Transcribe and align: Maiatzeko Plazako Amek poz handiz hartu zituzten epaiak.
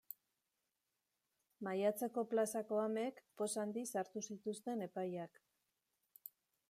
Maiatzeko 1.67 2.23
Plazako 2.33 2.79
Amek 2.85 3.21
poz 3.43 3.49
handiz 3.65 3.87
hartu 4.03 4.25
zituzten 4.31 4.85
epaiak. 4.87 5.43